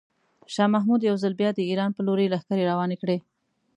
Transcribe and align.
شاه 0.53 0.69
محمود 0.75 1.01
یو 1.09 1.15
ځل 1.23 1.33
بیا 1.41 1.49
د 1.53 1.59
ایران 1.69 1.91
په 1.93 2.01
لوري 2.07 2.27
لښکرې 2.33 2.63
روانې 2.71 2.95
کړې. 3.01 3.17